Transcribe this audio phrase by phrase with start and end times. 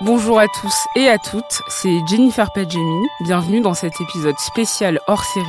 [0.00, 3.06] Bonjour à tous et à toutes, c'est Jennifer Padjemi.
[3.20, 5.46] Bienvenue dans cet épisode spécial hors série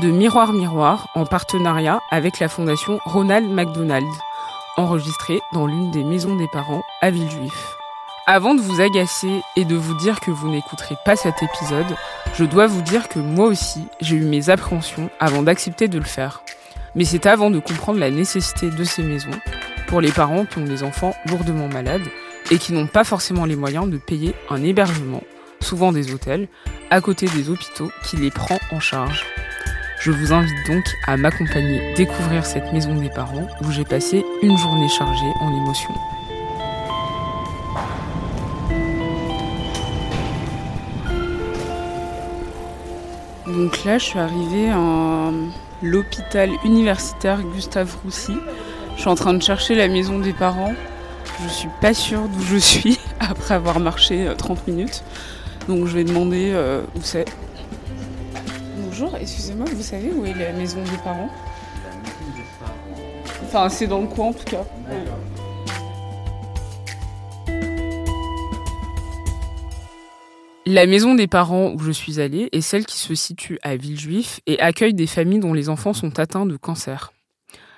[0.00, 4.06] de Miroir Miroir en partenariat avec la fondation Ronald McDonald,
[4.76, 7.76] enregistré dans l'une des maisons des parents à Villejuif.
[8.26, 11.96] Avant de vous agacer et de vous dire que vous n'écouterez pas cet épisode,
[12.34, 16.04] je dois vous dire que moi aussi, j'ai eu mes appréhensions avant d'accepter de le
[16.04, 16.42] faire.
[16.94, 19.30] Mais c'est avant de comprendre la nécessité de ces maisons
[19.86, 22.06] pour les parents qui ont des enfants lourdement malades
[22.50, 25.22] et qui n'ont pas forcément les moyens de payer un hébergement,
[25.60, 26.48] souvent des hôtels,
[26.90, 29.26] à côté des hôpitaux qui les prend en charge.
[30.00, 34.56] Je vous invite donc à m'accompagner découvrir cette maison des parents où j'ai passé une
[34.56, 35.94] journée chargée en émotions.
[43.46, 45.30] Donc là, je suis arrivée à
[45.82, 48.36] l'hôpital universitaire Gustave Roussy.
[48.94, 50.74] Je suis en train de chercher la maison des parents.
[51.42, 55.04] Je suis pas sûre d'où je suis après avoir marché 30 euh, minutes.
[55.68, 57.26] Donc je vais demander euh, où c'est.
[58.78, 61.30] Bonjour, excusez-moi, vous savez où est la maison des parents?
[63.44, 64.64] Enfin, c'est dans le coin en tout cas.
[70.70, 74.40] La maison des parents où je suis allée est celle qui se situe à Villejuif
[74.46, 77.12] et accueille des familles dont les enfants sont atteints de cancer.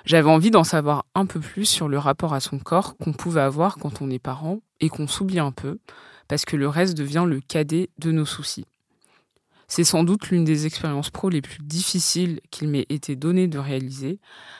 [0.05, 3.41] J'avais envie d'en savoir un peu plus sur le rapport à son corps qu'on pouvait
[3.41, 5.79] avoir quand on est parent et qu'on s'oublie un peu,
[6.29, 8.65] parce que le reste devient le cadet de nos soucis.
[9.69, 13.59] C'est sans doute l'une des expériences pro les plus difficiles qu'il m'ait été donné de
[13.59, 14.19] réaliser,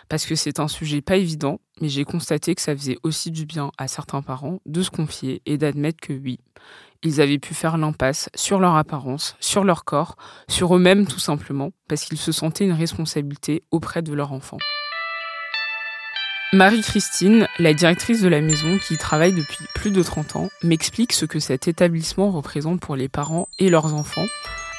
[0.09, 3.45] parce que c'est un sujet pas évident, mais j'ai constaté que ça faisait aussi du
[3.45, 6.39] bien à certains parents de se confier et d'admettre que oui,
[7.03, 10.15] ils avaient pu faire l'impasse sur leur apparence, sur leur corps,
[10.49, 14.59] sur eux-mêmes tout simplement, parce qu'ils se sentaient une responsabilité auprès de leur enfant.
[16.53, 21.13] Marie-Christine, la directrice de la maison qui y travaille depuis plus de 30 ans, m'explique
[21.13, 24.27] ce que cet établissement représente pour les parents et leurs enfants,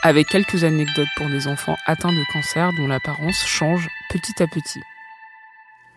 [0.04, 4.82] avec quelques anecdotes pour des enfants atteints de cancer dont l'apparence change petit à petit.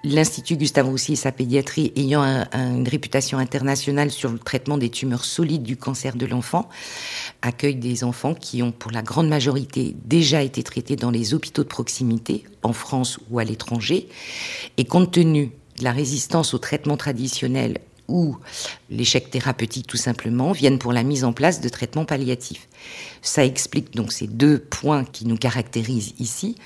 [0.04, 5.24] L'Institut Gustave Roussy et sa pédiatrie ayant une réputation internationale sur le traitement des tumeurs
[5.24, 6.68] solides du cancer de l'enfant,
[7.42, 11.64] accueille des enfants qui ont pour la grande majorité déjà été traités dans les hôpitaux
[11.64, 14.08] de proximité, en France ou à l'étranger.
[14.76, 18.36] Et compte tenu la résistance au traitement traditionnel ou
[18.90, 22.68] l'échec thérapeutique tout simplement, viennent pour la mise en place de traitements palliatifs.
[23.22, 26.56] Ça explique donc ces deux points qui nous caractérisent ici.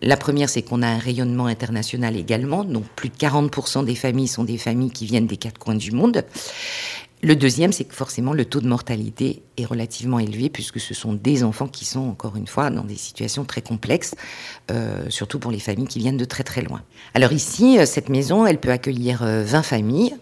[0.00, 4.28] La première, c'est qu'on a un rayonnement international également, donc plus de 40% des familles
[4.28, 6.24] sont des familles qui viennent des quatre coins du monde.
[7.20, 11.14] Le deuxième, c'est que forcément le taux de mortalité est relativement élevé puisque ce sont
[11.14, 14.14] des enfants qui sont encore une fois dans des situations très complexes,
[14.70, 16.82] euh, surtout pour les familles qui viennent de très très loin.
[17.14, 20.14] Alors ici, euh, cette maison, elle peut accueillir 20 euh, familles.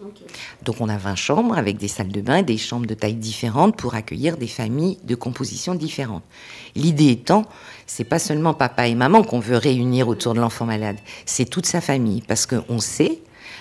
[0.63, 3.77] Donc on a 20 chambres avec des salles de bain, des chambres de taille différentes
[3.77, 6.23] pour accueillir des familles de composition différentes.
[6.75, 7.45] L'idée étant,
[7.85, 10.97] c'est pas seulement papa et maman qu'on veut réunir autour de l'enfant malade,
[11.27, 13.19] c'est toute sa famille parce qu'on sait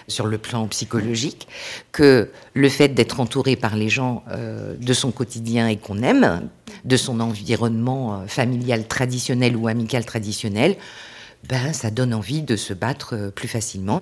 [0.09, 1.49] sur le plan psychologique,
[1.93, 6.49] que le fait d'être entouré par les gens euh, de son quotidien et qu'on aime,
[6.85, 10.77] de son environnement euh, familial traditionnel ou amical traditionnel,
[11.49, 14.01] ben, ça donne envie de se battre euh, plus facilement.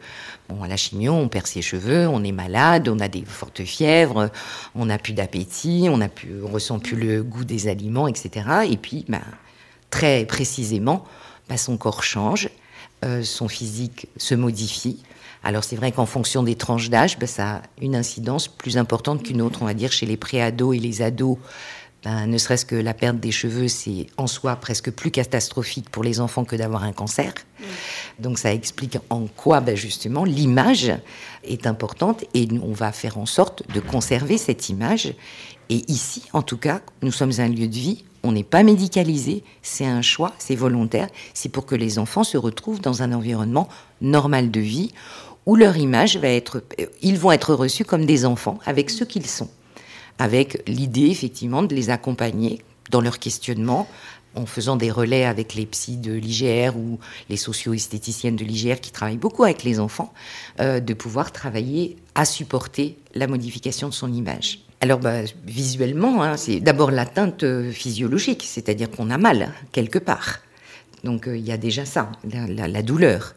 [0.48, 3.64] Bon, à la chimio, on perd ses cheveux, on est malade, on a des fortes
[3.64, 4.30] fièvres,
[4.74, 6.06] on n'a plus d'appétit, on ne
[6.42, 8.30] ressent plus le goût des aliments, etc.
[8.70, 9.22] Et puis, ben,
[9.90, 11.04] très précisément,
[11.48, 12.48] ben, son corps change,
[13.22, 15.02] son physique se modifie.
[15.44, 19.22] Alors c'est vrai qu'en fonction des tranches d'âge, ben, ça a une incidence plus importante
[19.22, 19.60] qu'une autre.
[19.62, 21.36] On va dire chez les préados et les ados,
[22.02, 26.02] ben, ne serait-ce que la perte des cheveux, c'est en soi presque plus catastrophique pour
[26.02, 27.34] les enfants que d'avoir un cancer.
[28.18, 30.92] Donc ça explique en quoi ben, justement l'image
[31.44, 35.14] est importante et on va faire en sorte de conserver cette image.
[35.68, 39.44] Et ici, en tout cas, nous sommes un lieu de vie on n'est pas médicalisé,
[39.62, 43.68] c'est un choix, c'est volontaire, c'est pour que les enfants se retrouvent dans un environnement
[44.00, 44.92] normal de vie
[45.46, 49.04] où leur image va être, euh, ils vont être reçus comme des enfants avec ce
[49.04, 49.48] qu'ils sont,
[50.18, 53.88] avec l'idée effectivement de les accompagner dans leur questionnement
[54.36, 56.98] en faisant des relais avec les psys de l'IGR ou
[57.30, 60.12] les socio-esthéticiennes de l'IGR qui travaillent beaucoup avec les enfants,
[60.60, 64.60] euh, de pouvoir travailler à supporter la modification de son image.
[64.80, 70.40] Alors bah, visuellement, hein, c'est d'abord l'atteinte physiologique, c'est-à-dire qu'on a mal quelque part.
[71.04, 73.34] Donc euh, il y a déjà ça, la douleur.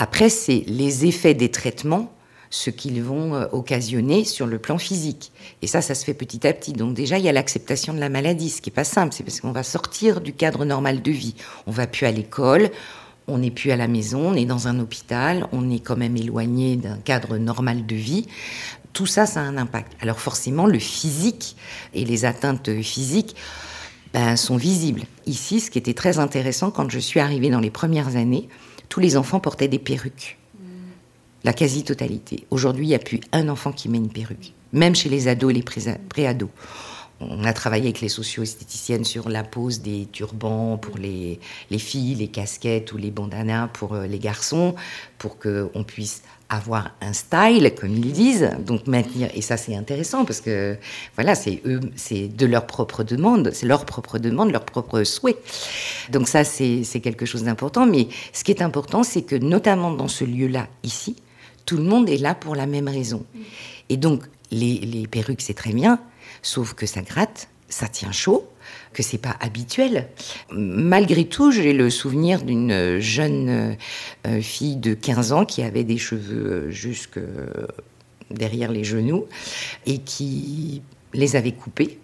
[0.00, 2.12] Après, c'est les effets des traitements
[2.50, 5.32] ce qu'ils vont euh, occasionner sur le plan physique.
[5.60, 6.72] Et ça, ça se fait petit à petit.
[6.72, 9.12] Donc déjà, il y a l'acceptation de la maladie, ce qui n'est pas simple.
[9.12, 11.34] C'est parce qu'on va sortir du cadre normal de vie.
[11.66, 12.70] On va plus à l'école,
[13.26, 16.16] on n'est plus à la maison, on est dans un hôpital, on est quand même
[16.16, 18.28] éloigné d'un cadre normal de vie.
[18.92, 19.92] Tout ça, ça a un impact.
[20.00, 21.56] Alors forcément, le physique
[21.92, 23.34] et les atteintes physiques
[24.14, 25.02] ben, sont visibles.
[25.26, 28.48] Ici, ce qui était très intéressant, quand je suis arrivée dans les premières années,
[28.88, 30.38] tous les enfants portaient des perruques
[31.44, 32.44] la quasi-totalité.
[32.50, 35.50] Aujourd'hui, il n'y a plus un enfant qui met une perruque, même chez les ados
[35.50, 35.64] et les
[36.08, 36.50] pré-ados.
[37.20, 42.14] On a travaillé avec les socio-esthéticiennes sur la pose des turbans pour les, les, filles,
[42.14, 44.74] les casquettes ou les bandanas pour euh, les garçons,
[45.18, 49.30] pour qu'on puisse avoir un style, comme ils disent, donc maintenir.
[49.34, 50.76] Et ça, c'est intéressant parce que
[51.14, 55.36] voilà, c'est eux, c'est de leur propre demande, c'est leur propre demande, leur propre souhait.
[56.10, 57.86] Donc ça, c'est quelque chose d'important.
[57.86, 61.16] Mais ce qui est important, c'est que notamment dans ce lieu-là, ici,
[61.66, 63.24] tout le monde est là pour la même raison.
[63.90, 66.00] Et donc, les, perruques, c'est très bien,
[66.42, 68.48] sauf que ça gratte, ça tient chaud,
[68.92, 70.08] que c'est pas habituel.
[70.50, 73.76] Malgré tout, j'ai le souvenir d'une jeune
[74.26, 77.20] euh, fille de 15 ans qui avait des cheveux euh, jusque
[78.30, 79.26] derrière les genoux
[79.86, 80.82] et qui
[81.14, 81.98] les avait coupés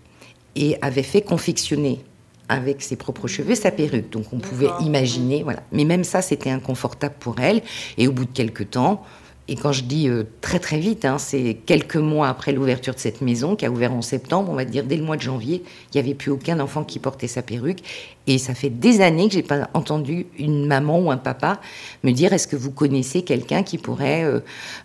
[0.57, 2.01] et avait fait confectionner
[2.49, 4.11] avec ses propres cheveux sa perruque.
[4.11, 5.63] Donc on pouvait imaginer, voilà.
[5.73, 7.63] Mais même ça, c'était inconfortable pour elle.
[7.97, 9.03] Et au bout de quelques temps,
[9.47, 12.99] et quand je dis euh, très très vite, hein, c'est quelques mois après l'ouverture de
[12.99, 15.63] cette maison, qui a ouvert en septembre, on va dire dès le mois de janvier,
[15.93, 17.81] il n'y avait plus aucun enfant qui portait sa perruque.
[18.27, 21.61] Et ça fait des années que j'ai pas entendu une maman ou un papa
[22.05, 24.41] me dire est-ce que vous connaissez quelqu'un qui pourrait euh,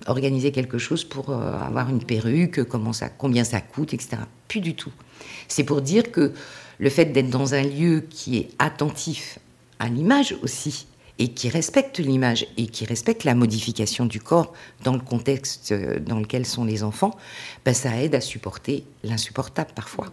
[0.07, 4.17] organiser quelque chose pour euh, avoir une perruque, comment ça, combien ça coûte, etc.
[4.49, 4.91] Plus du tout.
[5.47, 6.33] C'est pour dire que
[6.79, 9.39] le fait d'être dans un lieu qui est attentif
[9.79, 10.85] à l'image aussi,
[11.19, 15.99] et qui respecte l'image et qui respecte la modification du corps dans le contexte euh,
[15.99, 17.15] dans lequel sont les enfants,
[17.65, 20.07] ben ça aide à supporter l'insupportable parfois.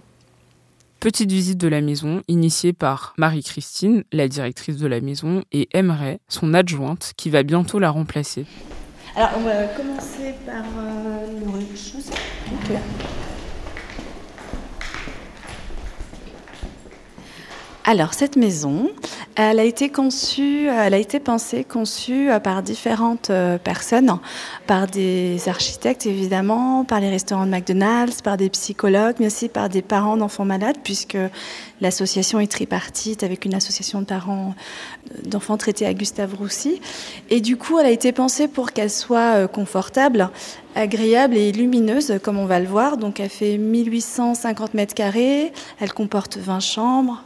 [0.99, 6.19] Petite visite de la maison initiée par Marie-Christine, la directrice de la maison, et Emre,
[6.29, 8.47] son adjointe, qui va bientôt la remplacer.
[9.14, 12.12] Alors, on va commencer par euh, le rez-de-chaussée.
[17.88, 18.91] Alors, cette maison,
[19.37, 24.19] elle a été conçue, elle a été pensée, conçue euh, par différentes euh, personnes,
[24.67, 29.69] par des architectes évidemment, par les restaurants de McDonald's, par des psychologues, mais aussi par
[29.69, 31.17] des parents d'enfants malades, puisque
[31.81, 34.56] l'association est tripartite avec une association de parents
[35.12, 36.81] euh, d'enfants traités à Gustave Roussy.
[37.31, 40.31] Et du coup, elle a été pensée pour qu'elle soit confortable,
[40.76, 42.99] agréable et lumineuse, comme on va le voir.
[42.99, 45.52] Donc, elle fait 1850 mètres carrés.
[45.81, 47.25] Elle comporte 20 chambres.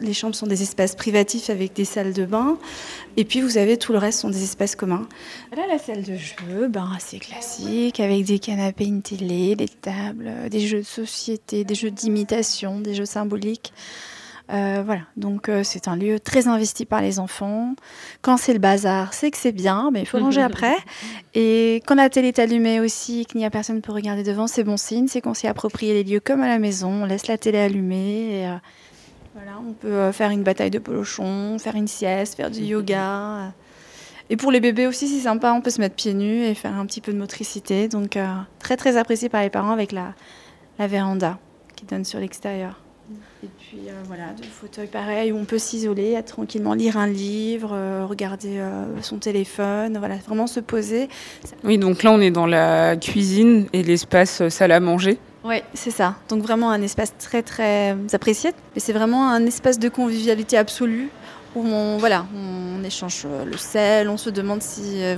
[0.00, 2.58] les chambres sont des espaces privatifs avec des salles de bain.
[3.16, 5.08] Et puis, vous avez tout le reste sont des espaces communs.
[5.56, 10.30] Là, la salle de jeu, ben, assez classique, avec des canapés, une télé, des tables,
[10.50, 13.72] des jeux de société, des jeux d'imitation, des jeux symboliques.
[14.50, 17.74] Euh, voilà, donc euh, c'est un lieu très investi par les enfants.
[18.22, 20.76] Quand c'est le bazar, c'est que c'est bien, mais il faut manger après.
[21.34, 24.64] Et quand la télé est allumée aussi, qu'il n'y a personne pour regarder devant, c'est
[24.64, 27.38] bon signe, c'est qu'on s'est approprié les lieux comme à la maison, on laisse la
[27.38, 28.46] télé allumée.
[28.48, 28.56] Euh,
[29.34, 33.52] voilà, on peut faire une bataille de polochon, faire une sieste, faire du yoga.
[34.28, 36.74] Et pour les bébés aussi, c'est sympa, on peut se mettre pieds nus et faire
[36.74, 37.88] un petit peu de motricité.
[37.88, 38.18] Donc
[38.58, 40.12] très très apprécié par les parents avec la,
[40.78, 41.38] la véranda
[41.76, 42.82] qui donne sur l'extérieur.
[43.44, 47.08] Et puis euh, voilà, de fauteuils pareils où on peut s'isoler, être tranquillement, lire un
[47.08, 51.08] livre, euh, regarder euh, son téléphone, voilà, vraiment se poser.
[51.64, 55.18] Oui, donc là on est dans la cuisine et l'espace salle à manger.
[55.44, 56.14] Oui, c'est ça.
[56.28, 61.08] Donc vraiment un espace très très apprécié, mais c'est vraiment un espace de convivialité absolue
[61.54, 65.16] où on, voilà, on échange euh, le sel, on se demande si euh,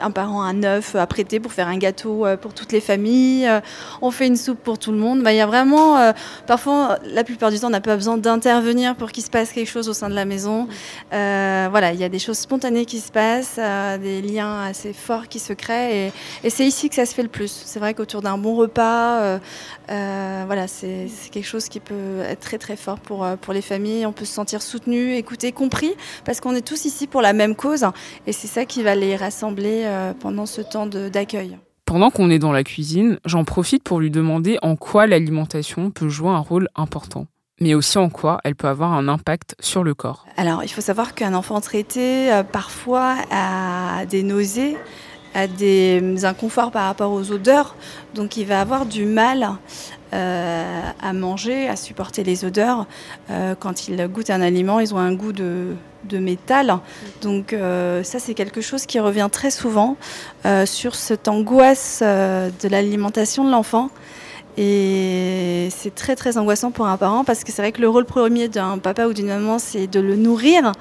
[0.00, 2.80] un parent a un œuf à prêter pour faire un gâteau euh, pour toutes les
[2.80, 3.48] familles,
[4.02, 5.22] on fait une soupe pour tout le monde.
[5.22, 6.12] Bah, il y a vraiment,
[6.46, 9.68] parfois, la plupart du temps, on n'a pas besoin d'intervenir pour qu'il se passe quelque
[9.68, 10.68] chose au sein de la maison.
[11.10, 13.58] voilà, il y a des choses spontanées qui se passent,
[14.00, 16.12] des liens assez forts qui se créent, et,
[16.44, 17.62] et c'est ici que ça se fait le plus.
[17.64, 19.38] C'est vrai qu'autour d'un bon repas,
[19.88, 24.06] voilà, c'est quelque chose qui peut être très très fort pour, pour les familles.
[24.06, 25.92] On peut se sentir soutenu, écouté, compris,
[26.24, 27.84] parce qu'on est tous ici pour la même cause,
[28.26, 31.58] et c'est ça qui va les rassembler euh, pendant ce temps d'accueil.
[31.84, 36.08] Pendant qu'on est dans la cuisine, j'en profite pour lui demander en quoi l'alimentation peut
[36.08, 37.26] jouer un rôle important.
[37.62, 40.24] mais aussi en quoi elle peut avoir un impact sur le corps.
[40.38, 44.78] Alors, il faut savoir qu'un enfant traité, euh, parfois, a des nausées,
[45.34, 47.76] a des inconforts par rapport aux odeurs,
[48.14, 49.50] donc il va avoir du mal
[50.12, 52.86] à manger, à supporter les odeurs.
[53.30, 55.76] Euh, quand ils goûtent un aliment, ils ont un goût de,
[56.12, 56.78] métal.
[57.22, 57.54] Donc
[58.02, 59.96] ça, c'est quelque chose qui revient très souvent
[60.64, 63.90] sur cette angoisse de l'alimentation de l'enfant.
[64.56, 68.04] Et c'est très très angoissant pour un parent parce que c'est vrai que le rôle
[68.04, 70.72] premier d'un papa ou d'une maman, c'est de le nourrir.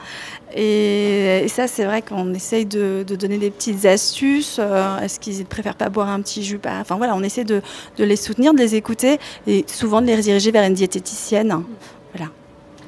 [0.56, 4.58] Et, ça, c'est vrai qu'on essaye de, donner des petites astuces.
[4.60, 6.60] Euh, est-ce qu'ils préfèrent pas boire un petit jus?
[6.66, 7.62] Enfin voilà, on essaie de,
[7.98, 11.64] les soutenir, de les écouter et souvent de les rediriger vers une diététicienne.
[12.14, 12.32] Voilà.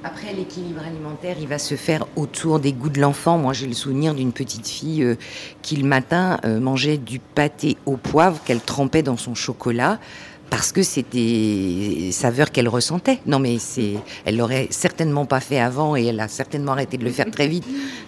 [0.03, 3.37] Après, l'équilibre alimentaire, il va se faire autour des goûts de l'enfant.
[3.37, 5.15] Moi, j'ai le souvenir d'une petite fille euh,
[5.61, 9.99] qui, le matin, euh, mangeait du pâté au poivre qu'elle trempait dans son chocolat
[10.51, 13.19] parce que c'était des saveurs qu'elle ressentait.
[13.25, 13.93] Non, mais c'est,
[14.25, 17.47] elle l'aurait certainement pas fait avant et elle a certainement arrêté de le faire très
[17.47, 17.65] vite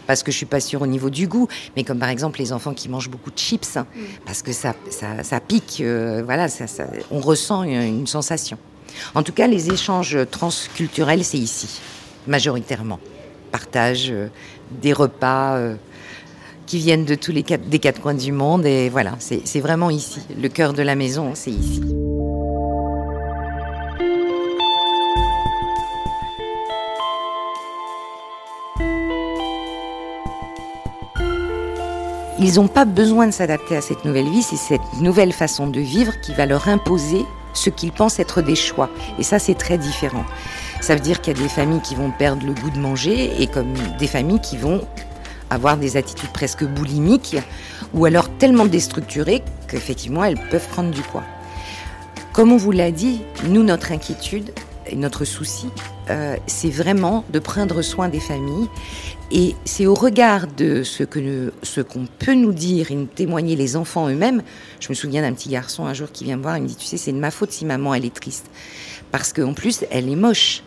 [0.07, 1.47] parce que je suis pas sûre au niveau du goût.
[1.77, 3.87] Mais comme par exemple les enfants qui mangent beaucoup de chips, hein,
[4.25, 6.65] parce que ça, ça, pique, euh, voilà, ça,
[7.11, 8.57] on ressent une, sensation.
[9.15, 11.79] En tout cas, les échanges transculturels, c'est ici,
[12.27, 12.99] majoritairement.
[13.53, 14.27] Partage euh,
[14.69, 15.55] des repas.
[15.55, 15.75] Euh,
[16.65, 19.89] qui viennent de tous les quatre, des quatre coins du monde et voilà, c'est vraiment
[19.89, 20.21] ici.
[20.41, 22.02] Le cœur de la maison, c'est ici.
[32.39, 35.79] Ils n'ont pas besoin de s'adapter à cette nouvelle vie, c'est cette nouvelle façon de
[35.79, 38.89] vivre qui va leur imposer ce qu'ils pensent être des choix.
[39.19, 40.25] Et ça, c'est très différent.
[40.81, 43.31] Ça veut dire qu'il y a des familles qui vont perdre le goût de manger
[43.39, 44.81] et comme des familles qui vont
[45.51, 47.37] avoir des attitudes presque boulimiques
[47.93, 51.23] ou alors tellement déstructurées qu'effectivement elles peuvent prendre du poids.
[52.33, 54.51] Comme on vous l'a dit, nous, notre inquiétude
[54.87, 55.67] et notre souci,
[56.09, 58.67] euh, c'est vraiment de prendre soin des familles
[59.35, 63.55] et c'est au regard de ce que ce qu'on peut nous dire et nous témoigner
[63.55, 64.43] les enfants eux-mêmes.
[64.79, 66.75] Je me souviens d'un petit garçon un jour qui vient me voir, il me dit,
[66.75, 68.45] tu sais, c'est de ma faute si maman elle est triste,
[69.11, 70.61] parce qu'en plus elle est moche.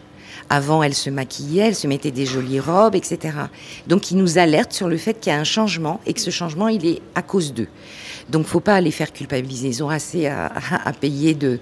[0.49, 3.37] Avant, elle se maquillait, elle se mettait des jolies robes, etc.
[3.89, 6.31] Donc, il nous alerte sur le fait qu'il y a un changement et que ce
[6.31, 7.67] changement, il est à cause d'eux.
[8.29, 9.69] Donc, faut pas les faire culpabiliser.
[9.69, 10.51] Ils ont assez à,
[11.01, 11.61] payer de,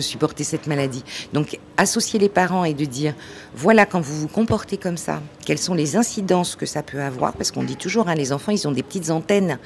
[0.00, 1.02] supporter cette maladie.
[1.32, 3.14] Donc, associer les parents et de dire,
[3.54, 7.32] voilà, quand vous vous comportez comme ça, quelles sont les incidences que ça peut avoir,
[7.34, 9.58] parce qu'on dit toujours, hein, les enfants, ils ont des petites antennes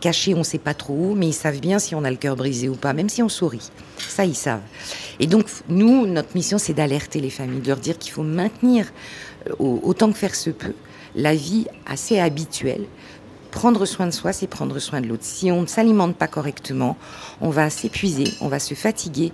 [0.00, 2.16] cachées, on ne sait pas trop où, mais ils savent bien si on a le
[2.16, 3.70] cœur brisé ou pas, même si on sourit.
[3.98, 4.60] Ça, ils savent.
[5.20, 8.92] Et donc, nous, notre mission, c'est d'alerter les familles, de leur dire qu'il faut maintenir,
[9.48, 10.74] euh, autant que faire se peut,
[11.14, 12.84] la vie assez habituelle
[13.52, 15.24] prendre soin de soi, c'est prendre soin de l'autre.
[15.24, 16.96] Si on ne s'alimente pas correctement,
[17.40, 19.30] on va s'épuiser, on va se fatiguer.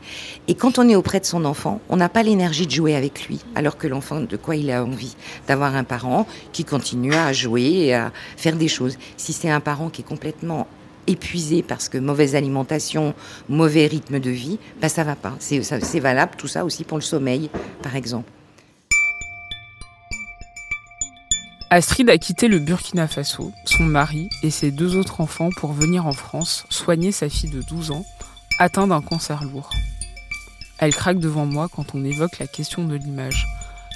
[0.48, 3.26] Et quand on est auprès de son enfant, on n'a pas l'énergie de jouer avec
[3.26, 7.32] lui, alors que l'enfant, de quoi il a envie D'avoir un parent qui continue à
[7.32, 8.98] jouer et à faire des choses.
[9.16, 10.66] Si c'est un parent qui est complètement
[11.06, 13.14] épuisé parce que mauvaise alimentation,
[13.48, 15.34] mauvais rythme de vie, ben ça va pas.
[15.38, 17.48] C'est valable tout ça aussi pour le sommeil,
[17.82, 18.30] par exemple.
[21.70, 26.06] Astrid a quitté le Burkina Faso, son mari et ses deux autres enfants pour venir
[26.06, 28.06] en France soigner sa fille de 12 ans,
[28.58, 29.68] atteinte d'un cancer lourd.
[30.78, 33.46] Elle craque devant moi quand on évoque la question de l'image,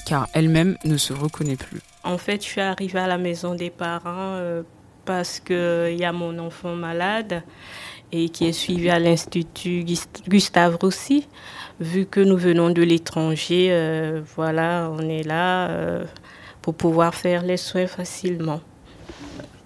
[0.05, 1.81] car elle-même ne se reconnaît plus.
[2.05, 4.63] En fait, je suis arrivée à la maison des parents euh,
[5.07, 7.43] parce qu'il y a mon enfant malade
[8.13, 9.87] et qui est suivi à l'Institut
[10.29, 11.27] Gustave Roussy.
[11.81, 15.71] Vu que nous venons de l'étranger, euh, voilà, on est là.
[15.71, 16.05] Euh,
[16.63, 18.61] pour pouvoir faire les soins facilement.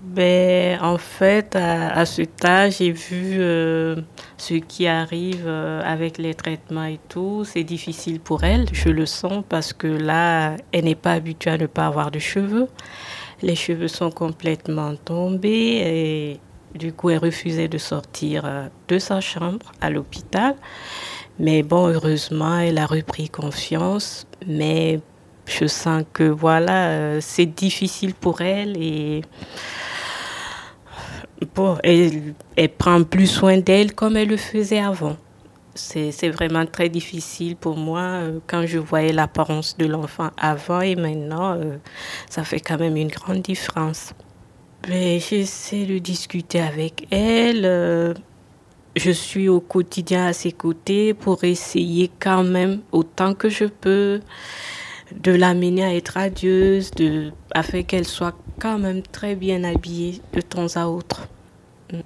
[0.00, 3.96] Ben, en fait, à, ce âge, j'ai vu euh,
[4.38, 7.44] ce qui arrive euh, avec les traitements et tout.
[7.44, 11.58] C'est difficile pour elle, je le sens, parce que là, elle n'est pas habituée à
[11.58, 12.68] ne pas avoir de cheveux.
[13.42, 16.40] Les cheveux sont complètement tombés et
[16.78, 20.54] du coup, elle refusait de sortir euh, de sa chambre à l'hôpital.
[21.38, 24.26] Mais bon, heureusement, elle a repris confiance.
[24.46, 25.00] Mais
[25.46, 29.22] je sens que voilà, euh, c'est difficile pour elle et
[31.54, 35.16] bon, elle, elle prend plus soin d'elle comme elle le faisait avant.
[35.74, 40.96] C'est vraiment très difficile pour moi euh, quand je voyais l'apparence de l'enfant avant et
[40.96, 41.76] maintenant, euh,
[42.30, 44.14] ça fait quand même une grande différence.
[44.88, 48.14] Mais j'essaie de discuter avec elle.
[48.94, 54.20] je suis au quotidien à ses côtés pour essayer quand même autant que je peux
[55.14, 60.40] de l'amener à être radieuse, de, afin qu'elle soit quand même très bien habillée de
[60.40, 61.28] temps à autre.
[61.92, 62.00] Mm.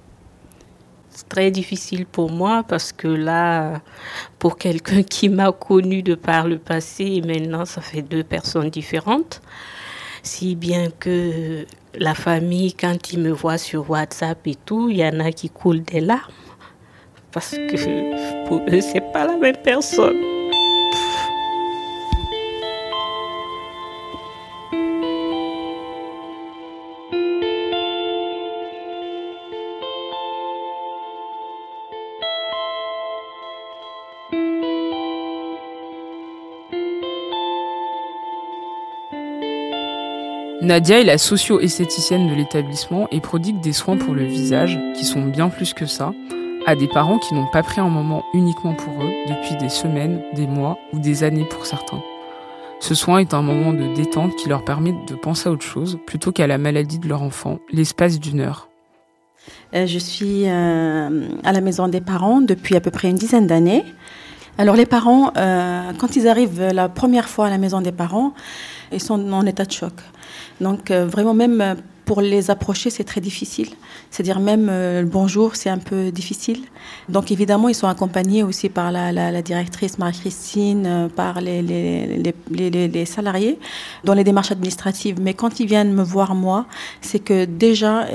[1.09, 3.81] C'est très difficile pour moi parce que là,
[4.39, 9.41] pour quelqu'un qui m'a connu de par le passé, maintenant ça fait deux personnes différentes.
[10.23, 11.65] Si bien que
[11.95, 15.49] la famille, quand ils me voient sur WhatsApp et tout, il y en a qui
[15.49, 16.31] coulent des larmes.
[17.31, 20.30] Parce que pour eux, c'est pas la même personne.
[40.71, 45.25] Nadia est la socio-esthéticienne de l'établissement et prodigue des soins pour le visage, qui sont
[45.25, 46.13] bien plus que ça,
[46.65, 50.21] à des parents qui n'ont pas pris un moment uniquement pour eux depuis des semaines,
[50.33, 52.01] des mois ou des années pour certains.
[52.79, 55.99] Ce soin est un moment de détente qui leur permet de penser à autre chose
[56.07, 58.69] plutôt qu'à la maladie de leur enfant, l'espace d'une heure.
[59.75, 63.45] Euh, je suis euh, à la maison des parents depuis à peu près une dizaine
[63.45, 63.83] d'années.
[64.57, 68.33] Alors les parents, euh, quand ils arrivent la première fois à la maison des parents,
[68.93, 69.93] ils sont en état de choc.
[70.61, 71.75] Donc euh, vraiment même euh,
[72.05, 73.69] pour les approcher, c'est très difficile.
[74.09, 76.59] C'est-à-dire même le bonjour, c'est un peu difficile.
[77.07, 83.59] Donc évidemment, ils sont accompagnés aussi par la, directrice Marie-Christine, par les, les, salariés
[84.03, 85.21] dans les démarches administratives.
[85.21, 86.65] Mais quand ils viennent me voir moi,
[86.99, 88.07] c'est que déjà,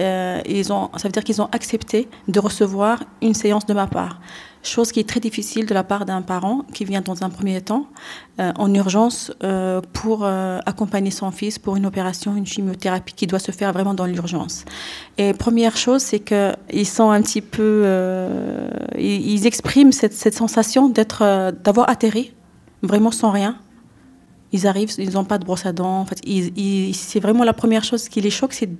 [0.46, 4.20] ils ont, ça veut dire qu'ils ont accepté de recevoir une séance de ma part
[4.66, 7.60] chose qui est très difficile de la part d'un parent qui vient dans un premier
[7.60, 7.86] temps
[8.40, 13.26] euh, en urgence euh, pour euh, accompagner son fils pour une opération, une chimiothérapie qui
[13.26, 14.64] doit se faire vraiment dans l'urgence.
[15.18, 17.86] Et première chose, c'est qu'ils sont un petit peu,
[18.98, 22.32] ils, expriment cette, cette sensation d'être, d'avoir atterri
[22.82, 23.56] vraiment sans rien
[24.56, 26.00] ils arrivent, ils n'ont pas de brosse à dents.
[26.00, 26.20] En fait,
[26.92, 28.70] c'est vraiment la première chose qui les choque, c'est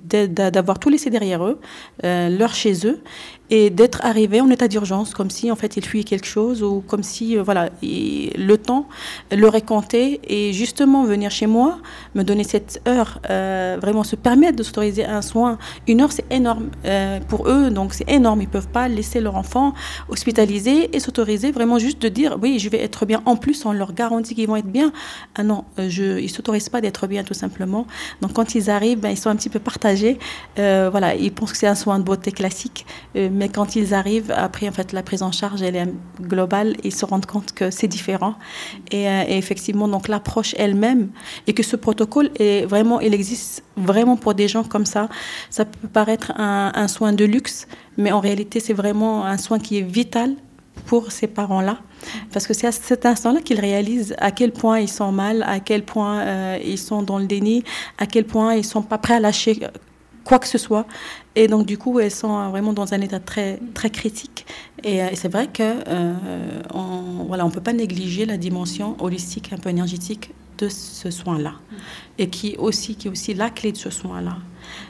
[0.55, 1.59] d'avoir tout laissé derrière eux,
[2.03, 2.99] euh, leur chez eux,
[3.49, 6.83] et d'être arrivé en état d'urgence, comme si en fait ils fuyaient quelque chose ou
[6.85, 8.89] comme si euh, voilà le temps
[9.31, 11.79] leur est compté et justement venir chez moi,
[12.13, 15.57] me donner cette heure, euh, vraiment se permettre de s'autoriser un soin.
[15.87, 16.69] Une heure, c'est énorme
[17.29, 18.41] pour eux, donc c'est énorme.
[18.41, 19.73] Ils peuvent pas laisser leur enfant
[20.09, 23.21] hospitalisé et s'autoriser vraiment juste de dire oui, je vais être bien.
[23.25, 24.91] En plus, on leur garantit qu'ils vont être bien.
[25.35, 27.85] Ah non, euh, je, ils ne s'autorisent pas d'être bien tout simplement.
[28.21, 30.17] Donc quand ils arrivent, ben, ils sont un petit peu partagés.
[30.59, 33.93] Euh, voilà, ils pensent que c'est un soin de beauté classique, euh, mais quand ils
[33.93, 35.87] arrivent, après en fait la prise en charge elle est
[36.21, 38.35] globale, ils se rendent compte que c'est différent.
[38.91, 41.09] Et, effectivement, donc l'approche elle-même
[41.47, 45.09] et que ce protocole est vraiment, il existe vraiment pour des gens comme ça.
[45.49, 49.77] Ça peut paraître un soin de luxe, mais en réalité c'est vraiment un soin qui
[49.77, 50.35] est vital
[50.85, 51.79] pour ces parents-là.
[52.31, 55.59] Parce que c'est à cet instant-là qu'ils réalisent à quel point ils sont mal, à
[55.59, 57.63] quel point euh, ils sont dans le déni,
[57.97, 59.59] à quel point ils sont pas prêts à lâcher
[60.23, 60.85] quoi que ce soit.
[61.35, 64.45] Et donc, du coup, elles sont vraiment dans un état très, très critique.
[64.83, 66.13] Et, euh, c'est vrai que euh,
[66.73, 71.53] on, voilà, on peut pas négliger la dimension holistique, un peu énergétique de ce soin-là.
[72.17, 74.37] Et qui aussi, qui est aussi la clé de ce soin-là.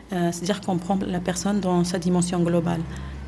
[0.09, 2.79] C'est-à-dire qu'on prend la personne dans sa dimension globale.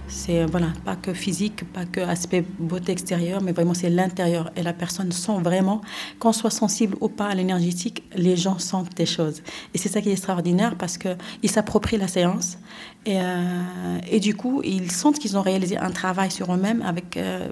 [0.09, 4.51] C'est voilà, pas que physique, pas que aspect beauté extérieure, mais vraiment c'est l'intérieur.
[4.55, 5.81] Et la personne sent vraiment,
[6.17, 9.43] qu'on soit sensible ou pas à l'énergétique, les gens sentent des choses.
[9.73, 12.57] Et c'est ça qui est extraordinaire parce qu'ils s'approprient la séance
[13.05, 17.15] et, euh, et, du coup, ils sentent qu'ils ont réalisé un travail sur eux-mêmes avec,
[17.15, 17.47] euh,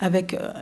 [0.00, 0.52] avec euh,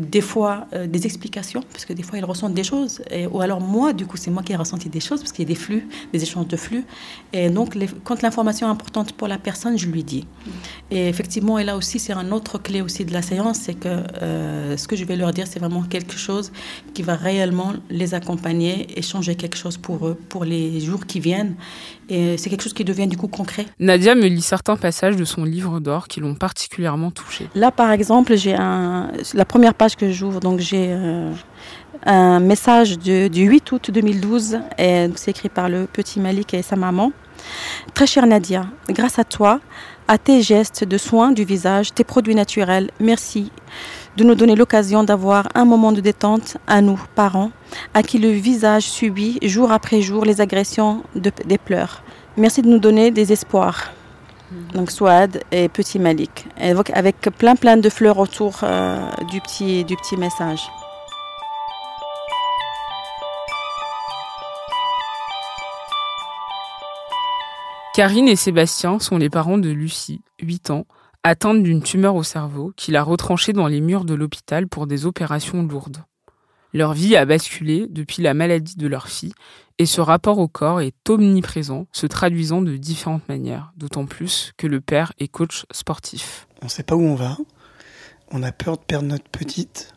[0.00, 3.60] des fois des explications, parce que des fois ils ressentent des choses, et, ou alors
[3.60, 5.60] moi, du coup, c'est moi qui ai ressenti des choses, parce qu'il y a des
[5.60, 6.84] flux, des échanges de flux.
[7.32, 10.26] Et donc, quand l'information est importante pour la personne, je lui dis.
[10.90, 14.02] Et effectivement, et là aussi, c'est un autre clé aussi de la séance, c'est que
[14.76, 16.50] ce que je vais leur dire, c'est vraiment quelque chose
[16.94, 21.20] qui va réellement les accompagner et changer quelque chose pour eux, pour les jours qui
[21.20, 21.54] viennent.
[22.08, 23.66] Et c'est quelque chose qui devient du coup concret.
[23.78, 27.48] Nadia me lit certains passages de son livre d'or qui l'ont particulièrement touchée.
[27.54, 31.32] Là, par exemple, j'ai un, la première page que j'ouvre, donc j'ai euh,
[32.04, 36.76] un message du 8 août 2012, et c'est écrit par le petit Malik et sa
[36.76, 37.12] maman.
[37.94, 39.60] Très chère Nadia, grâce à toi,
[40.08, 43.52] à tes gestes de soins du visage, tes produits naturels, merci
[44.16, 47.52] de nous donner l'occasion d'avoir un moment de détente à nous, parents,
[47.94, 52.02] à qui le visage subit jour après jour les agressions des pleurs.
[52.36, 53.92] Merci de nous donner des espoirs.
[54.74, 56.46] Donc Swad et Petit Malik,
[56.92, 58.98] avec plein plein de fleurs autour euh,
[59.30, 60.70] du, petit, du petit message.
[67.94, 70.86] Karine et Sébastien sont les parents de Lucie, 8 ans,
[71.22, 75.06] atteinte d'une tumeur au cerveau qui l'a retranchée dans les murs de l'hôpital pour des
[75.06, 76.04] opérations lourdes.
[76.72, 79.32] Leur vie a basculé depuis la maladie de leur fille
[79.78, 84.66] et ce rapport au corps est omniprésent, se traduisant de différentes manières, d'autant plus que
[84.66, 86.46] le père est coach sportif.
[86.60, 87.38] On ne sait pas où on va,
[88.30, 89.94] on a peur de perdre notre petite,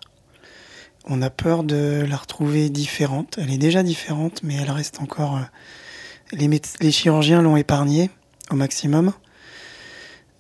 [1.05, 3.38] on a peur de la retrouver différente.
[3.38, 5.36] Elle est déjà différente, mais elle reste encore...
[5.36, 5.41] Euh,
[6.31, 8.09] les, chirurgiens l'ont épargnée
[8.49, 9.12] au maximum.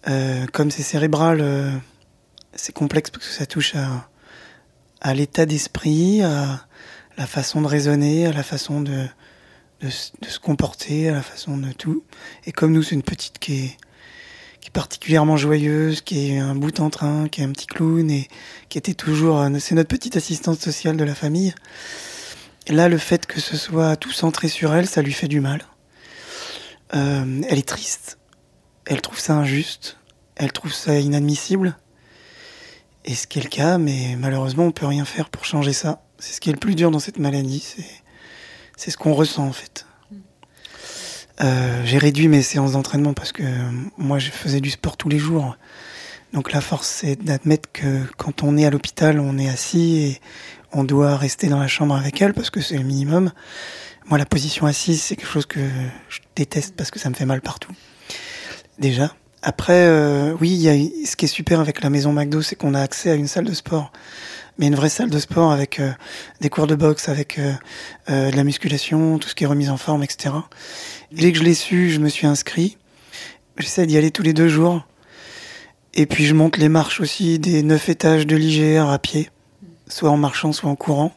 [0.07, 1.71] Euh, comme c'est cérébral, euh,
[2.53, 4.07] c'est complexe parce que ça touche à,
[5.03, 6.65] à l'état d'esprit, à
[7.17, 9.05] la façon de raisonner, à la façon de,
[9.89, 12.03] se comporter, à la façon de tout.
[12.45, 13.77] Et comme nous, c'est une petite qui est,
[14.61, 18.09] qui est particulièrement joyeuse, qui est un bout en train, qui est un petit clown
[18.09, 18.29] et
[18.69, 21.53] qui était toujours, euh, c'est notre petite assistante sociale de la famille.
[22.69, 25.65] là, le fait que ce soit tout centré sur elle, ça lui fait du mal.
[26.95, 28.19] Euh, elle est triste,
[28.85, 29.97] elle trouve ça injuste,
[30.35, 31.75] elle trouve ça inadmissible.
[33.05, 36.03] Et ce qui est le cas, mais malheureusement, on peut rien faire pour changer ça.
[36.19, 37.75] C'est ce qui est le plus dur dans cette maladie,
[38.77, 39.85] c'est ce qu'on ressent en fait.
[41.41, 43.43] Euh, j'ai réduit mes séances d'entraînement parce que
[43.97, 45.57] moi, je faisais du sport tous les jours.
[46.31, 50.21] Donc la force, c'est d'admettre que quand on est à l'hôpital, on est assis et
[50.71, 53.31] on doit rester dans la chambre avec elle parce que c'est le minimum.
[54.05, 55.59] Moi, la position assise, c'est quelque chose que
[56.09, 57.71] je déteste parce que ça me fait mal partout.
[58.79, 59.13] Déjà.
[59.45, 60.73] Après, euh, oui, y a,
[61.05, 63.43] ce qui est super avec la maison McDo, c'est qu'on a accès à une salle
[63.43, 63.91] de sport.
[64.57, 65.91] Mais une vraie salle de sport avec euh,
[66.39, 69.77] des cours de boxe, avec euh, de la musculation, tout ce qui est remise en
[69.77, 70.33] forme, etc.
[71.11, 72.77] dès que je l'ai su, je me suis inscrit.
[73.57, 74.87] J'essaie d'y aller tous les deux jours.
[75.93, 79.29] Et puis je monte les marches aussi des neuf étages de l'IGR à pied,
[79.89, 81.13] soit en marchant, soit en courant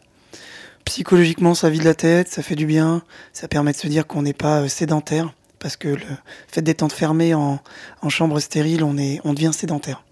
[0.86, 3.02] psychologiquement, ça vide la tête, ça fait du bien,
[3.34, 5.34] ça permet de se dire qu'on n'est pas euh, sédentaire,
[5.66, 5.98] parce que le
[6.46, 7.58] fait d'être enfermé en,
[8.08, 10.04] chambre stérile, on, est, on devient sédentaire.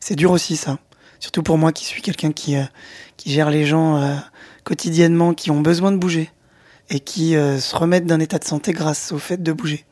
[0.00, 0.80] C'est dur aussi ça,
[1.20, 2.64] surtout pour moi qui suis quelqu'un qui, euh,
[3.16, 4.16] qui gère les gens euh,
[4.64, 6.28] quotidiennement, qui ont besoin de bouger,
[6.90, 9.84] et qui se remettent d'un état de santé grâce au fait de bouger,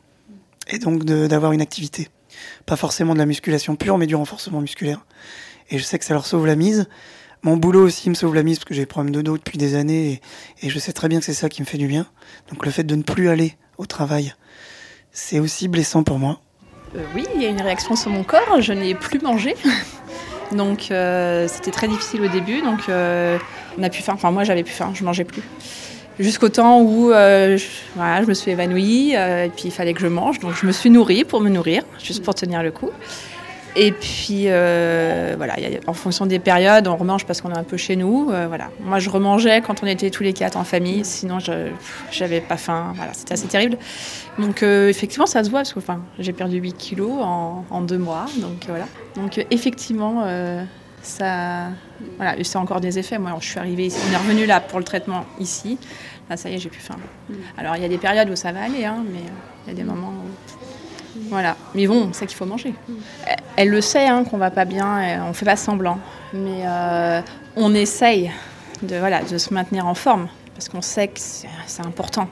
[0.66, 2.08] et donc d'avoir une activité.
[2.66, 5.06] Pas forcément de la musculation pure, mais du renforcement musculaire.
[5.70, 6.88] Et je sais que ça leur sauve la mise,
[7.44, 9.58] mon boulot aussi me sauve la mise parce que j'ai des problèmes de dos depuis
[9.58, 10.20] des années
[10.60, 12.06] et, je sais très bien que c'est ça qui me fait du bien.
[12.50, 14.34] Donc le fait de ne plus aller au travail,
[15.12, 16.40] c'est aussi blessant pour moi.
[16.96, 18.60] Euh, oui, il y a une réaction sur mon corps.
[18.60, 19.54] Je n'ai plus mangé.
[20.52, 22.62] donc euh, c'était très difficile au début.
[22.62, 23.38] Donc euh,
[23.78, 25.42] on a pu faire, enfin moi j'avais pu faire, je mangeais plus.
[26.18, 27.56] Jusqu'au temps où je,
[27.96, 30.40] je me suis évanouie et puis il fallait que je mange.
[30.40, 32.90] Donc je me suis nourrie pour me nourrir, juste pour tenir le coup.
[33.74, 35.54] Et puis, euh, voilà,
[35.86, 38.30] en fonction des périodes, on remange parce qu'on est un peu chez nous.
[38.30, 38.70] Euh, voilà.
[38.80, 41.70] Moi, je remangeais quand on était tous les quatre en famille, sinon je
[42.20, 42.92] n'avais pas faim.
[42.96, 43.78] Voilà, c'était assez terrible.
[44.38, 47.80] Donc, euh, effectivement, ça se voit parce que enfin, j'ai perdu 8 kilos en, en,
[47.80, 48.26] deux mois.
[48.38, 48.86] Donc, voilà.
[49.16, 50.26] Donc, effectivement,
[51.02, 51.68] ça,
[52.16, 53.18] voilà, c'est encore des effets.
[53.18, 55.78] Moi, je suis arrivée ici, on est revenu là pour le traitement ici.
[56.28, 56.96] Là, ça y est, j'ai plus faim.
[57.28, 57.34] Mm.
[57.58, 59.20] Alors, il y a des périodes où ça va aller, hein, mais
[59.66, 60.12] il y a des moments
[61.32, 61.56] voilà.
[61.74, 62.74] Mais bon, on sait qu'il faut manger.
[63.56, 65.98] Elle le sait hein, qu'on va pas bien, on fait pas semblant.
[66.34, 67.20] Mais euh,
[67.56, 68.30] on essaye
[68.82, 72.28] de, voilà, de se maintenir en forme parce qu'on sait que c'est important.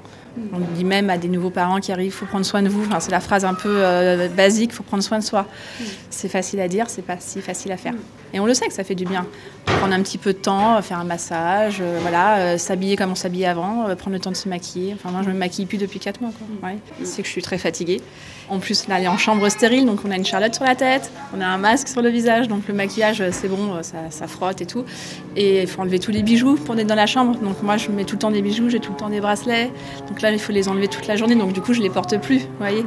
[0.53, 2.85] On dit même à des nouveaux parents qui arrivent, il faut prendre soin de vous.
[2.85, 5.47] Enfin, c'est la phrase un peu euh, basique, il faut prendre soin de soi.
[6.11, 7.95] C'est facile à dire, c'est pas si facile à faire.
[8.33, 9.27] Et on le sait que ça fait du bien.
[9.67, 13.47] Prendre un petit peu de temps, faire un massage, euh, voilà, s'habiller comme on s'habillait
[13.47, 14.95] avant, prendre le temps de se maquiller.
[14.95, 16.31] Enfin, moi, je me maquille plus depuis 4 mois.
[17.03, 18.01] C'est que je suis très fatiguée.
[18.49, 20.75] En plus, là, elle est en chambre stérile, donc on a une charlotte sur la
[20.75, 24.61] tête, on a un masque sur le visage, donc le maquillage, c'est bon, ça, frotte
[24.61, 24.85] et tout.
[25.37, 27.39] Et il faut enlever tous les bijoux pour être dans la chambre.
[27.39, 29.71] Donc moi, je mets tout le temps des bijoux, j'ai tout le temps des bracelets.
[30.09, 32.21] Donc là, il faut les enlever toute la journée, donc du coup, je les porte
[32.21, 32.85] plus, vous voyez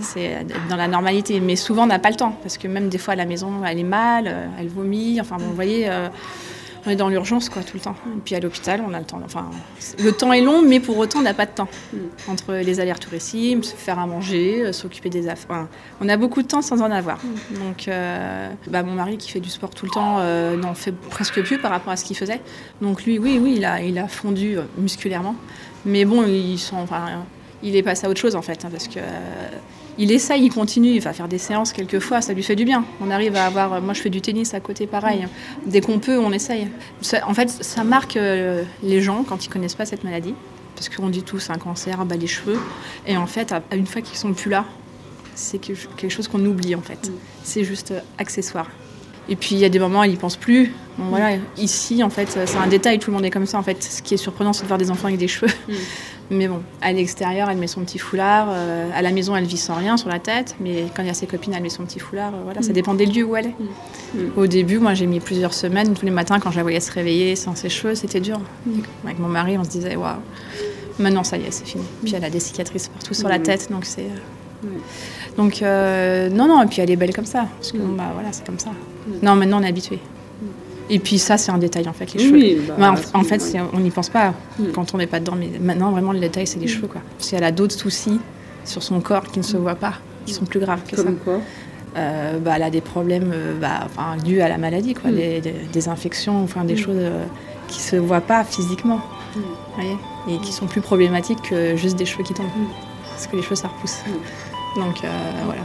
[0.00, 1.40] c'est dans la normalité.
[1.40, 3.64] Mais souvent, on n'a pas le temps, parce que même des fois, à la maison,
[3.66, 5.20] elle est mal, euh, elle vomit.
[5.20, 6.08] Enfin, bon, vous voyez, euh,
[6.86, 7.96] on est dans l'urgence quoi tout le temps.
[8.16, 9.20] Et puis à l'hôpital, on a le temps.
[9.24, 9.50] Enfin,
[9.98, 11.68] le temps est long, mais pour autant, on n'a pas de temps.
[11.92, 11.96] Mm.
[12.28, 15.66] Entre les allers-retours ici, se faire à manger, euh, s'occuper des affaires.
[16.00, 17.18] on a beaucoup de temps sans en avoir.
[17.18, 17.58] Mm.
[17.58, 20.92] Donc, euh, bah, mon mari qui fait du sport tout le temps euh, n'en fait
[20.92, 22.40] presque plus par rapport à ce qu'il faisait.
[22.82, 25.36] Donc lui, oui, oui, il a, il a fondu musculairement.
[25.86, 27.24] Mais bon, il, enfin,
[27.62, 29.00] il est passé à autre chose en fait, hein, parce que
[29.98, 32.84] il essaye, il continue, il va faire des séances quelquefois, ça lui fait du bien.
[33.00, 35.26] On arrive à avoir, moi je fais du tennis à côté pareil,
[35.66, 36.68] dès qu'on peut on essaye.
[37.26, 40.34] en fait ça marque euh, les gens quand ils connaissent pas cette maladie,
[40.74, 42.58] parce qu'on dit tous un cancer, bah, les cheveux,
[43.06, 44.64] et en fait une fois qu'ils sont plus là,
[45.34, 47.10] c'est quelque chose qu'on oublie en fait.
[47.42, 48.70] C'est juste euh, accessoire.
[49.28, 50.72] Et puis il y a des moments ils n'y pensent plus.
[50.98, 53.82] voilà, ici en fait c'est un détail, tout le monde est comme ça en fait.
[53.82, 55.52] Ce qui est surprenant c'est de voir des enfants avec des cheveux.
[55.68, 55.72] Mm.
[56.30, 58.48] Mais bon, à l'extérieur, elle met son petit foulard.
[58.50, 60.56] euh, à la maison, elle vit sans rien sur la tête.
[60.58, 62.32] Mais quand il y a ses copines, elle met son petit foulard.
[62.34, 63.54] euh, voilà, ça dépend des lieux où elle est.
[64.36, 65.92] Au début, moi, j'ai mis plusieurs semaines.
[65.94, 68.40] Tous les matins, quand je la voyais se réveiller sans ses cheveux, c'était dur.
[69.04, 70.16] Avec mon mari, on se disait, waouh,
[70.98, 71.84] maintenant, ça y est, c'est fini.
[72.02, 74.02] Puis elle a des cicatrices partout sur la tête, donc c'est.
[74.02, 74.66] euh,
[75.36, 77.46] Donc, euh, non, non, et puis elle est belle comme ça.
[77.58, 78.70] Parce que, bah voilà, c'est comme ça.
[79.22, 79.98] Non, maintenant, on est habitué.
[80.90, 82.34] Et puis ça, c'est un détail, en fait, les cheveux.
[82.34, 84.64] Oui, bah, en, fait, on n'y pense pas Mm.
[84.74, 85.36] quand on n'est pas dedans.
[85.38, 87.00] Mais maintenant, vraiment, le détail, c'est les cheveux, quoi.
[87.18, 88.20] Parce qu'elle a d'autres soucis
[88.64, 89.94] sur son corps qui ne se voient pas,
[90.26, 91.04] qui sont plus graves que ça.
[91.24, 91.40] Quoi
[91.96, 95.88] Euh, bah, elle a des problèmes euh, bah, enfin, dus à la maladie, quoi, des,
[95.88, 97.24] infections, enfin des choses euh,
[97.68, 99.00] qui se voient pas physiquement,
[99.76, 99.96] voyez,
[100.28, 102.46] et qui sont plus problématiques que juste des cheveux qui tombent,
[103.10, 103.98] parce que les cheveux ça repousse.
[104.76, 105.62] Donc euh, voilà.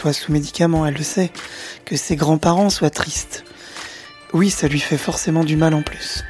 [0.00, 1.30] Soit sous médicaments, elle le sait,
[1.84, 3.44] que ses grands-parents soient tristes.
[4.32, 6.24] Oui, ça lui fait forcément du mal en plus.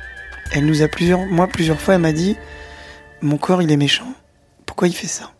[0.50, 2.36] Elle nous a plusieurs, moi plusieurs fois, elle m'a dit,
[3.22, 4.12] mon corps il est méchant.
[4.66, 5.30] Pourquoi il fait ça?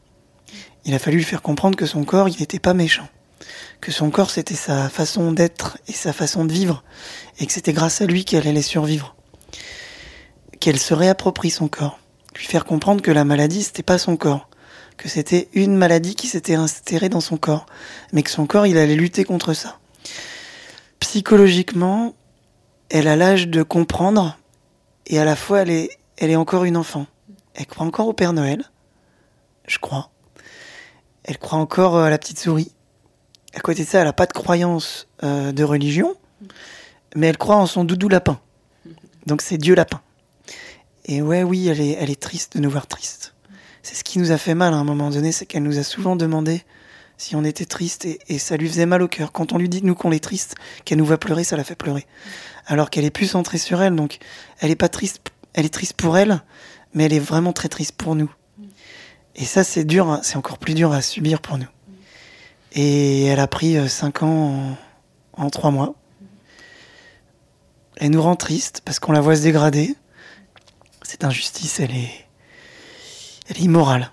[0.85, 3.09] Il a fallu lui faire comprendre que son corps il n'était pas méchant,
[3.81, 6.85] que son corps c'était sa façon d'être et sa façon de vivre,
[7.41, 9.17] et que c'était grâce à lui qu'elle allait survivre,
[10.61, 11.99] qu'elle se réapproprie son corps,
[12.37, 14.50] lui faire comprendre que la maladie c'était pas son corps,
[15.01, 17.65] que c'était une maladie qui s'était insérée dans son corps,
[18.13, 19.79] mais que son corps, il allait lutter contre ça.
[20.99, 22.15] Psychologiquement,
[22.91, 24.37] elle a l'âge de comprendre,
[25.07, 27.07] et à la fois, elle est, encore une enfant.
[27.55, 28.63] Elle croit encore au Père Noël,
[29.67, 30.11] je crois.
[31.25, 32.71] Elle croit encore à la petite souris.
[33.55, 36.15] À côté de ça, elle n'a pas de croyance euh, de religion,
[37.17, 38.39] mais elle croit en son doudou lapin.
[39.25, 40.03] Donc c'est Dieu lapin.
[41.07, 43.20] Et ouais, oui, elle est, elle est triste de nous voir tristes.
[43.83, 45.83] C'est ce qui nous a fait mal à un moment donné, c'est qu'elle nous a
[45.83, 46.63] souvent demandé
[47.17, 49.33] si on était triste et, ça lui faisait mal au cœur.
[49.33, 51.75] Quand on lui dit nous qu'on est triste, qu'elle nous va pleurer, ça la fait
[51.75, 52.07] pleurer.
[52.67, 54.19] Alors qu'elle est plus centrée sur elle, donc
[54.61, 55.21] elle est pas triste,
[55.53, 56.43] elle est triste pour elle,
[56.95, 58.33] mais elle est vraiment très triste pour nous.
[59.37, 61.69] Et ça c'est dur, hein, c'est encore plus dur à subir pour nous.
[62.73, 64.77] Et elle a pris 5 ans
[65.37, 65.95] en, en 3 mois.
[67.97, 69.95] Elle nous rend triste parce qu'on la voit se dégrader.
[71.03, 72.30] Cette injustice, elle est,
[73.51, 74.13] elle est immorale.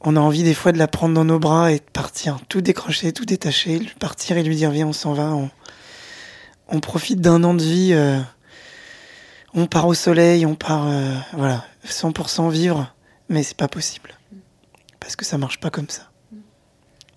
[0.00, 2.60] On a envie des fois de la prendre dans nos bras et de partir, tout
[2.60, 5.36] décrocher, tout détacher, partir et lui dire viens, on s'en va.
[6.68, 7.90] On, profite d'un an de vie.
[7.92, 8.20] euh,
[9.54, 12.94] on part au soleil, on part, euh, voilà, 100% vivre,
[13.28, 14.14] mais c'est pas possible
[15.00, 16.10] parce que ça marche pas comme ça.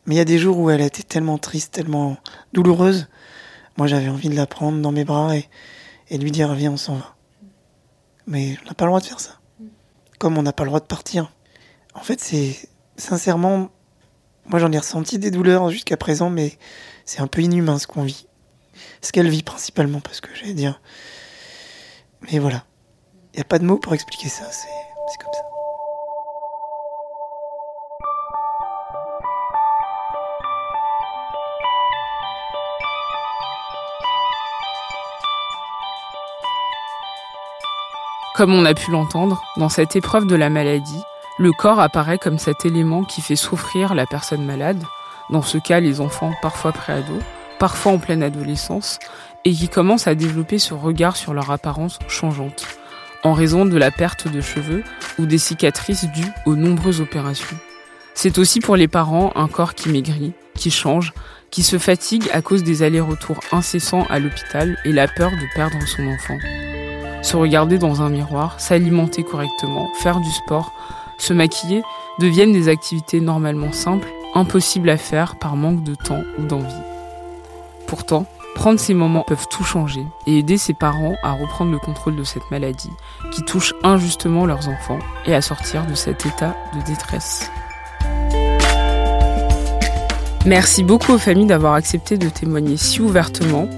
[0.05, 2.17] Mais il y a des jours où elle a été tellement triste, tellement
[2.53, 3.07] douloureuse.
[3.77, 5.47] Moi, j'avais envie de la prendre dans mes bras et,
[6.09, 7.15] et lui dire viens, on s'en va.
[8.27, 9.40] Mais on n'a pas le droit de faire ça.
[10.21, 11.33] Comme on n'a pas le droit de partir.
[11.95, 13.71] En fait, c'est sincèrement,
[14.45, 16.59] moi j'en ai ressenti des douleurs jusqu'à présent, mais
[17.05, 18.27] c'est un peu inhumain ce qu'on vit.
[19.01, 20.79] Ce qu'elle vit principalement, parce que j'allais dire.
[22.21, 22.65] Mais voilà.
[23.33, 24.67] Il n'y a pas de mots pour expliquer ça, c'est
[25.11, 25.50] c'est comme ça.
[38.33, 41.03] Comme on a pu l'entendre, dans cette épreuve de la maladie,
[41.37, 44.81] le corps apparaît comme cet élément qui fait souffrir la personne malade,
[45.31, 47.19] dans ce cas les enfants parfois préados,
[47.59, 48.99] parfois en pleine adolescence,
[49.43, 52.65] et qui commencent à développer ce regard sur leur apparence changeante,
[53.23, 54.85] en raison de la perte de cheveux
[55.19, 57.57] ou des cicatrices dues aux nombreuses opérations.
[58.13, 61.11] C'est aussi pour les parents un corps qui maigrit, qui change,
[61.49, 65.85] qui se fatigue à cause des allers-retours incessants à l'hôpital et la peur de perdre
[65.85, 66.37] son enfant
[67.21, 70.71] se regarder dans un miroir, s'alimenter correctement, faire du sport,
[71.17, 71.83] se maquiller
[72.19, 76.73] deviennent des activités normalement simples, impossibles à faire par manque de temps ou d'envie.
[77.87, 82.15] Pourtant, prendre ces moments peuvent tout changer et aider ses parents à reprendre le contrôle
[82.15, 82.91] de cette maladie
[83.31, 87.51] qui touche injustement leurs enfants et à sortir de cet état de détresse.
[90.45, 93.69] Merci beaucoup aux familles d'avoir accepté de témoigner si ouvertement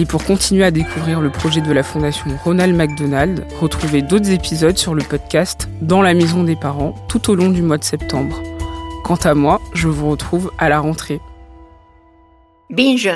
[0.00, 4.78] et pour continuer à découvrir le projet de la Fondation Ronald McDonald, retrouvez d'autres épisodes
[4.78, 8.42] sur le podcast Dans la maison des parents tout au long du mois de septembre.
[9.04, 11.20] Quant à moi, je vous retrouve à la rentrée.
[12.70, 13.10] Binge.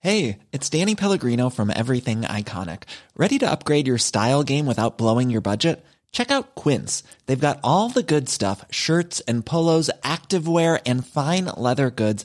[0.00, 2.82] Hey, it's Danny Pellegrino from Everything Iconic.
[3.16, 5.84] Ready to upgrade your style game without blowing your budget?
[6.12, 7.02] Check out Quince.
[7.26, 12.24] They've got all the good stuff shirts and polos, activewear, and fine leather goods,